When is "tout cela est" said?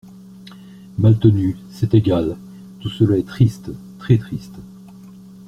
2.79-3.27